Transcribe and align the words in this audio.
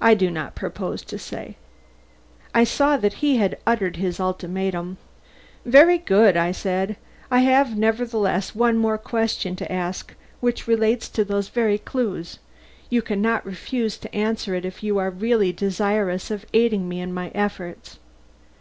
I 0.00 0.14
do 0.14 0.32
not 0.32 0.56
propose 0.56 1.02
to 1.02 1.16
say." 1.16 1.54
I 2.52 2.64
saw 2.64 2.96
that 2.96 3.22
he 3.22 3.36
had 3.36 3.56
uttered 3.64 3.94
his 3.94 4.18
ultimatum. 4.18 4.98
"Very 5.64 5.96
good," 5.96 6.34
said 6.56 6.96
I. 7.30 7.36
"I 7.36 7.40
have, 7.42 7.78
nevertheless, 7.78 8.56
one 8.56 8.76
more 8.76 8.98
question 8.98 9.54
to 9.54 9.72
ask 9.72 10.12
which 10.40 10.66
relates 10.66 11.08
to 11.10 11.24
those 11.24 11.50
very 11.50 11.78
clues. 11.78 12.40
You 12.90 13.00
can 13.00 13.22
not 13.22 13.46
refuse 13.46 13.96
to 13.98 14.12
answer 14.12 14.56
it 14.56 14.64
if 14.64 14.82
you 14.82 14.98
are 14.98 15.08
really 15.10 15.52
desirous 15.52 16.32
of 16.32 16.44
aiding 16.52 16.88
me 16.88 17.00
in 17.00 17.14
my 17.14 17.28
efforts. 17.28 18.00